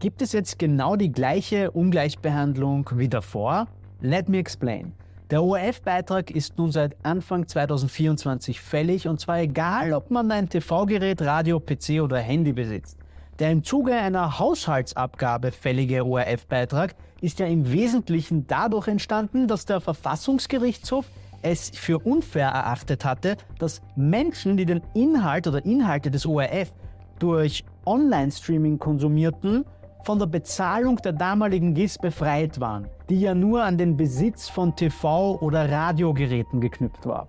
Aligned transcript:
Gibt 0.00 0.22
es 0.22 0.30
jetzt 0.30 0.60
genau 0.60 0.94
die 0.94 1.10
gleiche 1.10 1.72
Ungleichbehandlung 1.72 2.88
wie 2.94 3.08
davor? 3.08 3.66
Let 4.00 4.28
me 4.28 4.38
explain. 4.38 4.92
Der 5.28 5.42
ORF-Beitrag 5.42 6.30
ist 6.30 6.56
nun 6.56 6.70
seit 6.70 6.94
Anfang 7.04 7.48
2024 7.48 8.60
fällig 8.60 9.08
und 9.08 9.18
zwar 9.18 9.40
egal, 9.40 9.92
ob 9.92 10.12
man 10.12 10.30
ein 10.30 10.48
TV-Gerät, 10.48 11.20
Radio, 11.22 11.58
PC 11.58 12.00
oder 12.00 12.18
Handy 12.18 12.52
besitzt. 12.52 12.96
Der 13.40 13.50
im 13.50 13.64
Zuge 13.64 13.92
einer 13.92 14.38
Haushaltsabgabe 14.38 15.50
fällige 15.50 16.06
ORF-Beitrag 16.06 16.94
ist 17.20 17.40
ja 17.40 17.46
im 17.46 17.72
Wesentlichen 17.72 18.46
dadurch 18.46 18.86
entstanden, 18.86 19.48
dass 19.48 19.64
der 19.64 19.80
Verfassungsgerichtshof 19.80 21.06
es 21.42 21.70
für 21.70 21.98
unfair 21.98 22.50
erachtet 22.50 23.04
hatte, 23.04 23.36
dass 23.58 23.82
Menschen, 23.96 24.56
die 24.56 24.64
den 24.64 24.80
Inhalt 24.94 25.48
oder 25.48 25.64
Inhalte 25.64 26.12
des 26.12 26.24
ORF 26.24 26.72
durch 27.18 27.64
Online-Streaming 27.84 28.78
konsumierten, 28.78 29.64
von 30.04 30.18
der 30.18 30.26
Bezahlung 30.26 30.96
der 30.96 31.12
damaligen 31.12 31.74
GIS 31.74 31.98
befreit 31.98 32.60
waren, 32.60 32.88
die 33.08 33.20
ja 33.20 33.34
nur 33.34 33.62
an 33.62 33.78
den 33.78 33.96
Besitz 33.96 34.48
von 34.48 34.72
TV- 34.72 35.40
oder 35.40 35.70
Radiogeräten 35.70 36.60
geknüpft 36.60 37.06
war. 37.06 37.28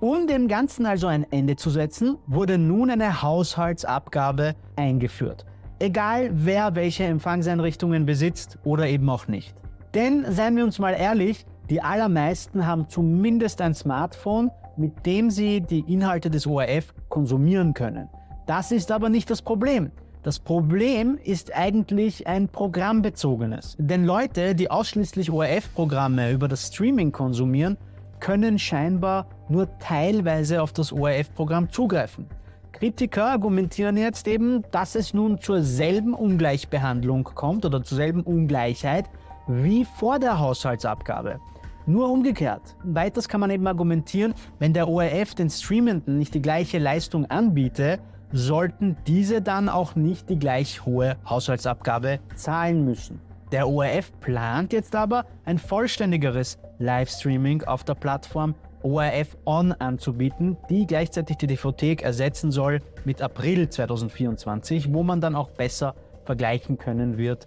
Um 0.00 0.26
dem 0.26 0.48
Ganzen 0.48 0.84
also 0.84 1.06
ein 1.06 1.24
Ende 1.30 1.56
zu 1.56 1.70
setzen, 1.70 2.18
wurde 2.26 2.58
nun 2.58 2.90
eine 2.90 3.22
Haushaltsabgabe 3.22 4.54
eingeführt. 4.76 5.46
Egal 5.78 6.30
wer 6.32 6.74
welche 6.74 7.04
Empfangseinrichtungen 7.04 8.04
besitzt 8.04 8.58
oder 8.64 8.88
eben 8.88 9.08
auch 9.08 9.28
nicht. 9.28 9.54
Denn 9.94 10.24
seien 10.28 10.56
wir 10.56 10.64
uns 10.64 10.78
mal 10.78 10.92
ehrlich, 10.92 11.44
die 11.70 11.82
allermeisten 11.82 12.66
haben 12.66 12.88
zumindest 12.88 13.60
ein 13.60 13.74
Smartphone, 13.74 14.50
mit 14.76 15.06
dem 15.06 15.30
sie 15.30 15.60
die 15.60 15.84
Inhalte 15.92 16.30
des 16.30 16.46
ORF 16.46 16.94
konsumieren 17.08 17.74
können. 17.74 18.08
Das 18.46 18.72
ist 18.72 18.90
aber 18.90 19.08
nicht 19.08 19.30
das 19.30 19.42
Problem. 19.42 19.90
Das 20.22 20.38
Problem 20.38 21.18
ist 21.24 21.52
eigentlich 21.52 22.28
ein 22.28 22.46
programmbezogenes. 22.46 23.76
Denn 23.80 24.04
Leute, 24.04 24.54
die 24.54 24.70
ausschließlich 24.70 25.32
ORF-Programme 25.32 26.30
über 26.30 26.46
das 26.46 26.68
Streaming 26.68 27.10
konsumieren, 27.10 27.76
können 28.20 28.56
scheinbar 28.60 29.26
nur 29.48 29.78
teilweise 29.80 30.62
auf 30.62 30.72
das 30.72 30.92
ORF-Programm 30.92 31.70
zugreifen. 31.70 32.26
Kritiker 32.70 33.26
argumentieren 33.32 33.96
jetzt 33.96 34.28
eben, 34.28 34.62
dass 34.70 34.94
es 34.94 35.12
nun 35.12 35.40
zur 35.40 35.64
selben 35.64 36.14
Ungleichbehandlung 36.14 37.24
kommt 37.24 37.64
oder 37.64 37.82
zur 37.82 37.96
selben 37.96 38.22
Ungleichheit 38.22 39.06
wie 39.48 39.84
vor 39.84 40.20
der 40.20 40.38
Haushaltsabgabe. 40.38 41.40
Nur 41.84 42.08
umgekehrt. 42.08 42.76
Weiters 42.84 43.28
kann 43.28 43.40
man 43.40 43.50
eben 43.50 43.66
argumentieren, 43.66 44.34
wenn 44.60 44.72
der 44.72 44.88
ORF 44.88 45.34
den 45.34 45.50
Streamenden 45.50 46.16
nicht 46.16 46.32
die 46.32 46.42
gleiche 46.42 46.78
Leistung 46.78 47.26
anbietet, 47.26 48.00
sollten 48.32 48.96
diese 49.06 49.42
dann 49.42 49.68
auch 49.68 49.94
nicht 49.94 50.28
die 50.28 50.38
gleich 50.38 50.84
hohe 50.84 51.16
Haushaltsabgabe 51.28 52.18
zahlen 52.34 52.84
müssen. 52.84 53.20
Der 53.52 53.68
ORF 53.68 54.10
plant 54.20 54.72
jetzt 54.72 54.96
aber 54.96 55.26
ein 55.44 55.58
vollständigeres 55.58 56.58
Livestreaming 56.78 57.64
auf 57.64 57.84
der 57.84 57.94
Plattform 57.94 58.54
ORF 58.82 59.36
On 59.44 59.72
anzubieten, 59.72 60.56
die 60.68 60.86
gleichzeitig 60.86 61.36
die 61.36 61.46
DVT 61.46 62.02
ersetzen 62.02 62.50
soll 62.50 62.80
mit 63.04 63.22
April 63.22 63.68
2024, 63.68 64.92
wo 64.92 65.02
man 65.02 65.20
dann 65.20 65.36
auch 65.36 65.50
besser 65.50 65.94
vergleichen 66.24 66.78
können 66.78 67.18
wird, 67.18 67.46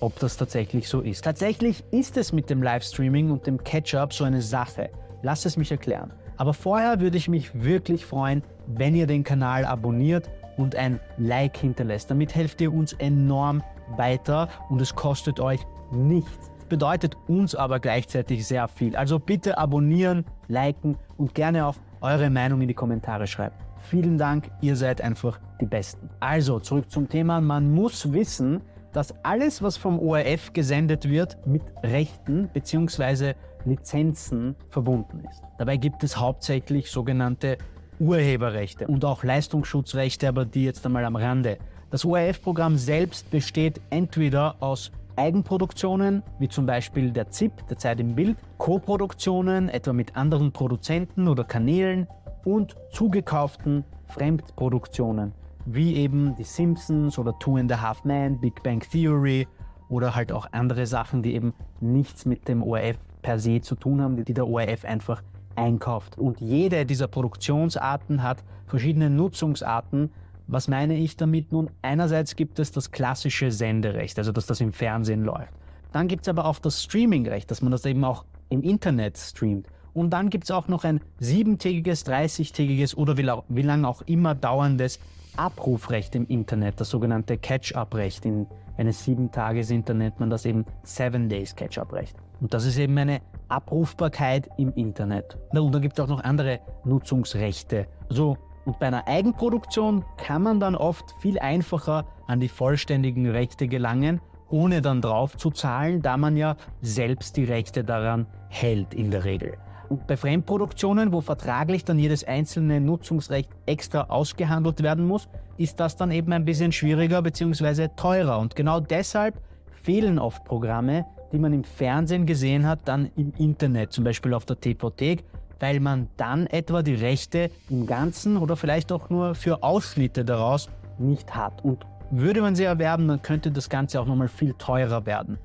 ob 0.00 0.18
das 0.18 0.36
tatsächlich 0.36 0.88
so 0.88 1.00
ist. 1.00 1.24
Tatsächlich 1.24 1.82
ist 1.90 2.16
es 2.16 2.32
mit 2.32 2.50
dem 2.50 2.62
Livestreaming 2.62 3.30
und 3.30 3.46
dem 3.46 3.62
Catch-up 3.62 4.12
so 4.12 4.24
eine 4.24 4.42
Sache. 4.42 4.90
Lass 5.22 5.44
es 5.46 5.56
mich 5.56 5.72
erklären. 5.72 6.12
Aber 6.38 6.54
vorher 6.54 7.00
würde 7.00 7.16
ich 7.16 7.28
mich 7.28 7.62
wirklich 7.62 8.06
freuen, 8.06 8.42
wenn 8.66 8.94
ihr 8.94 9.06
den 9.06 9.24
Kanal 9.24 9.64
abonniert 9.64 10.30
und 10.56 10.76
ein 10.76 11.00
Like 11.18 11.56
hinterlässt. 11.56 12.10
Damit 12.10 12.34
helft 12.34 12.60
ihr 12.60 12.72
uns 12.72 12.92
enorm 12.94 13.62
weiter 13.96 14.48
und 14.68 14.80
es 14.80 14.94
kostet 14.94 15.40
euch 15.40 15.60
nichts. 15.90 16.50
Bedeutet 16.68 17.16
uns 17.26 17.54
aber 17.54 17.80
gleichzeitig 17.80 18.46
sehr 18.46 18.68
viel. 18.68 18.94
Also 18.94 19.18
bitte 19.18 19.58
abonnieren, 19.58 20.24
liken 20.46 20.96
und 21.16 21.34
gerne 21.34 21.66
auch 21.66 21.76
eure 22.00 22.30
Meinung 22.30 22.60
in 22.60 22.68
die 22.68 22.74
Kommentare 22.74 23.26
schreiben. 23.26 23.56
Vielen 23.78 24.18
Dank, 24.18 24.50
ihr 24.60 24.76
seid 24.76 25.00
einfach 25.00 25.40
die 25.60 25.66
Besten. 25.66 26.08
Also 26.20 26.60
zurück 26.60 26.90
zum 26.90 27.08
Thema. 27.08 27.40
Man 27.40 27.72
muss 27.72 28.12
wissen, 28.12 28.60
dass 28.92 29.14
alles, 29.24 29.62
was 29.62 29.76
vom 29.76 29.98
ORF 29.98 30.52
gesendet 30.52 31.08
wird, 31.08 31.46
mit 31.46 31.62
Rechten 31.82 32.48
bzw. 32.52 33.34
Lizenzen 33.64 34.56
verbunden 34.70 35.22
ist. 35.28 35.42
Dabei 35.58 35.76
gibt 35.76 36.02
es 36.04 36.18
hauptsächlich 36.18 36.90
sogenannte 36.90 37.58
Urheberrechte 37.98 38.86
und 38.86 39.04
auch 39.04 39.24
Leistungsschutzrechte, 39.24 40.28
aber 40.28 40.44
die 40.44 40.64
jetzt 40.64 40.86
einmal 40.86 41.04
am 41.04 41.16
Rande. 41.16 41.58
Das 41.90 42.04
ORF-Programm 42.04 42.76
selbst 42.76 43.30
besteht 43.30 43.80
entweder 43.90 44.56
aus 44.60 44.92
Eigenproduktionen, 45.16 46.22
wie 46.38 46.48
zum 46.48 46.64
Beispiel 46.64 47.10
der 47.10 47.30
ZIP, 47.30 47.66
der 47.68 47.76
Zeit 47.76 47.98
im 47.98 48.14
Bild, 48.14 48.36
Co-Produktionen, 48.58 49.68
etwa 49.68 49.92
mit 49.92 50.16
anderen 50.16 50.52
Produzenten 50.52 51.26
oder 51.26 51.42
Kanälen 51.42 52.06
und 52.44 52.76
zugekauften 52.92 53.84
Fremdproduktionen, 54.06 55.32
wie 55.74 55.96
eben 55.96 56.34
die 56.36 56.44
Simpsons 56.44 57.18
oder 57.18 57.38
Two 57.38 57.56
and 57.56 57.70
a 57.70 57.80
Half 57.80 58.04
Men, 58.04 58.40
Big 58.40 58.62
Bang 58.62 58.80
Theory 58.80 59.46
oder 59.88 60.14
halt 60.14 60.32
auch 60.32 60.46
andere 60.52 60.86
Sachen, 60.86 61.22
die 61.22 61.34
eben 61.34 61.52
nichts 61.80 62.24
mit 62.24 62.48
dem 62.48 62.62
ORF 62.62 62.96
per 63.22 63.38
se 63.38 63.60
zu 63.60 63.74
tun 63.74 64.00
haben, 64.00 64.24
die 64.24 64.34
der 64.34 64.48
ORF 64.48 64.84
einfach 64.84 65.22
einkauft. 65.56 66.16
Und 66.16 66.40
jede 66.40 66.86
dieser 66.86 67.08
Produktionsarten 67.08 68.22
hat 68.22 68.44
verschiedene 68.66 69.10
Nutzungsarten. 69.10 70.10
Was 70.46 70.68
meine 70.68 70.96
ich 70.96 71.16
damit? 71.16 71.52
Nun, 71.52 71.70
einerseits 71.82 72.36
gibt 72.36 72.58
es 72.58 72.72
das 72.72 72.90
klassische 72.90 73.50
Senderecht, 73.50 74.18
also 74.18 74.32
dass 74.32 74.46
das 74.46 74.60
im 74.60 74.72
Fernsehen 74.72 75.24
läuft. 75.24 75.52
Dann 75.92 76.08
gibt 76.08 76.22
es 76.22 76.28
aber 76.28 76.46
auch 76.46 76.58
das 76.58 76.82
Streamingrecht, 76.82 77.50
dass 77.50 77.60
man 77.60 77.72
das 77.72 77.84
eben 77.84 78.04
auch 78.04 78.24
im 78.48 78.62
Internet 78.62 79.18
streamt. 79.18 79.66
Und 79.92 80.10
dann 80.10 80.30
gibt 80.30 80.44
es 80.44 80.50
auch 80.50 80.68
noch 80.68 80.84
ein 80.84 81.00
siebentägiges, 81.18 82.04
dreißigtägiges 82.04 82.96
oder 82.96 83.18
wie, 83.18 83.30
wie 83.48 83.62
lange 83.62 83.88
auch 83.88 84.02
immer 84.02 84.34
dauerndes 84.34 85.00
Abrufrecht 85.38 86.14
im 86.14 86.26
Internet, 86.26 86.80
das 86.80 86.90
sogenannte 86.90 87.38
Catch-up-Recht. 87.38 88.24
Wenn 88.24 88.86
es 88.86 89.04
sieben 89.04 89.30
Tage 89.30 89.64
sind, 89.64 89.88
dann 89.88 89.98
nennt 89.98 90.20
man 90.20 90.30
das 90.30 90.44
eben 90.44 90.64
Seven 90.82 91.28
Days 91.28 91.54
Catch-up-Recht. 91.54 92.16
Und 92.40 92.54
das 92.54 92.64
ist 92.64 92.78
eben 92.78 92.96
eine 92.98 93.20
Abrufbarkeit 93.48 94.48
im 94.58 94.72
Internet. 94.74 95.36
Und 95.52 95.74
da 95.74 95.78
gibt 95.78 95.98
es 95.98 96.04
auch 96.04 96.08
noch 96.08 96.22
andere 96.22 96.60
Nutzungsrechte. 96.84 97.86
So, 98.08 98.36
und 98.64 98.78
bei 98.78 98.86
einer 98.88 99.06
Eigenproduktion 99.08 100.04
kann 100.16 100.42
man 100.42 100.60
dann 100.60 100.74
oft 100.74 101.14
viel 101.20 101.38
einfacher 101.38 102.04
an 102.26 102.40
die 102.40 102.48
vollständigen 102.48 103.30
Rechte 103.30 103.66
gelangen, 103.66 104.20
ohne 104.50 104.82
dann 104.82 105.00
drauf 105.00 105.36
zu 105.36 105.50
zahlen, 105.50 106.02
da 106.02 106.16
man 106.16 106.36
ja 106.36 106.56
selbst 106.82 107.36
die 107.36 107.44
Rechte 107.44 107.84
daran 107.84 108.26
hält 108.48 108.94
in 108.94 109.10
der 109.10 109.24
Regel. 109.24 109.56
Und 109.88 110.06
bei 110.06 110.16
Fremdproduktionen, 110.16 111.12
wo 111.12 111.20
vertraglich 111.20 111.84
dann 111.84 111.98
jedes 111.98 112.24
einzelne 112.24 112.80
Nutzungsrecht 112.80 113.48
extra 113.66 114.02
ausgehandelt 114.02 114.82
werden 114.82 115.06
muss, 115.06 115.28
ist 115.56 115.80
das 115.80 115.96
dann 115.96 116.10
eben 116.10 116.32
ein 116.32 116.44
bisschen 116.44 116.72
schwieriger 116.72 117.22
bzw. 117.22 117.88
teurer. 117.96 118.38
Und 118.38 118.54
genau 118.54 118.80
deshalb 118.80 119.40
fehlen 119.82 120.18
oft 120.18 120.44
Programme, 120.44 121.06
die 121.32 121.38
man 121.38 121.52
im 121.52 121.64
Fernsehen 121.64 122.26
gesehen 122.26 122.66
hat, 122.66 122.80
dann 122.84 123.10
im 123.16 123.32
Internet, 123.38 123.92
zum 123.92 124.04
Beispiel 124.04 124.34
auf 124.34 124.44
der 124.44 124.60
TVT, 124.60 125.24
weil 125.60 125.80
man 125.80 126.08
dann 126.16 126.46
etwa 126.46 126.82
die 126.82 126.94
Rechte 126.94 127.50
im 127.70 127.86
Ganzen 127.86 128.36
oder 128.36 128.56
vielleicht 128.56 128.92
auch 128.92 129.10
nur 129.10 129.34
für 129.34 129.62
Ausschnitte 129.62 130.24
daraus 130.24 130.68
nicht 130.98 131.34
hat. 131.34 131.64
Und 131.64 131.86
würde 132.10 132.40
man 132.40 132.54
sie 132.54 132.64
erwerben, 132.64 133.08
dann 133.08 133.22
könnte 133.22 133.50
das 133.50 133.68
Ganze 133.68 134.00
auch 134.00 134.06
nochmal 134.06 134.28
viel 134.28 134.54
teurer 134.54 135.06
werden. 135.06 135.38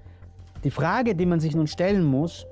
Die 0.63 0.71
Frage, 0.71 1.15
die 1.15 1.25
man 1.25 1.39
sich 1.39 1.55
nun 1.55 1.67
stellen 1.67 2.03
muss, 2.03 2.45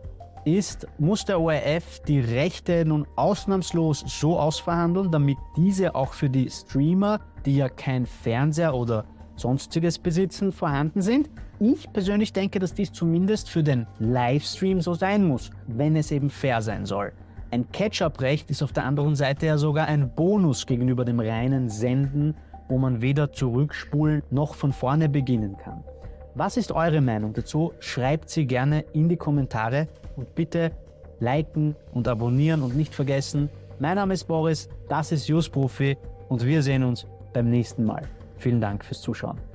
ist, 0.45 0.87
muss 0.97 1.25
der 1.25 1.39
ORF 1.39 2.01
die 2.07 2.19
Rechte 2.19 2.85
nun 2.85 3.07
ausnahmslos 3.15 4.03
so 4.07 4.39
ausverhandeln, 4.39 5.11
damit 5.11 5.37
diese 5.55 5.95
auch 5.95 6.13
für 6.13 6.29
die 6.29 6.49
Streamer, 6.49 7.19
die 7.45 7.57
ja 7.57 7.69
kein 7.69 8.05
Fernseher 8.05 8.73
oder 8.73 9.05
sonstiges 9.35 9.99
besitzen, 9.99 10.51
vorhanden 10.51 11.01
sind? 11.01 11.29
Ich 11.59 11.91
persönlich 11.93 12.33
denke, 12.33 12.59
dass 12.59 12.73
dies 12.73 12.91
zumindest 12.91 13.49
für 13.49 13.63
den 13.63 13.85
Livestream 13.99 14.81
so 14.81 14.93
sein 14.93 15.25
muss, 15.25 15.51
wenn 15.67 15.95
es 15.95 16.11
eben 16.11 16.29
fair 16.29 16.61
sein 16.61 16.85
soll. 16.85 17.13
Ein 17.51 17.69
Catch-up-Recht 17.71 18.49
ist 18.49 18.63
auf 18.63 18.71
der 18.71 18.85
anderen 18.85 19.15
Seite 19.15 19.45
ja 19.45 19.57
sogar 19.57 19.87
ein 19.87 20.15
Bonus 20.15 20.65
gegenüber 20.65 21.05
dem 21.05 21.19
reinen 21.19 21.69
Senden, 21.69 22.35
wo 22.69 22.77
man 22.77 23.01
weder 23.01 23.33
zurückspulen 23.33 24.23
noch 24.31 24.55
von 24.55 24.71
vorne 24.71 25.09
beginnen 25.09 25.57
kann. 25.57 25.83
Was 26.33 26.55
ist 26.55 26.71
eure 26.71 27.01
Meinung 27.01 27.33
dazu? 27.33 27.73
Schreibt 27.79 28.29
sie 28.29 28.45
gerne 28.45 28.85
in 28.93 29.09
die 29.09 29.17
Kommentare 29.17 29.89
und 30.15 30.33
bitte 30.33 30.71
liken 31.19 31.75
und 31.93 32.07
abonnieren 32.07 32.63
und 32.63 32.75
nicht 32.75 32.95
vergessen. 32.95 33.49
Mein 33.79 33.95
Name 33.95 34.13
ist 34.13 34.23
Boris, 34.25 34.69
das 34.87 35.11
ist 35.11 35.27
Just 35.27 35.51
Profi 35.51 35.97
und 36.29 36.45
wir 36.45 36.63
sehen 36.63 36.83
uns 36.83 37.05
beim 37.33 37.49
nächsten 37.49 37.83
Mal. 37.83 38.03
Vielen 38.37 38.61
Dank 38.61 38.85
fürs 38.85 39.01
Zuschauen. 39.01 39.50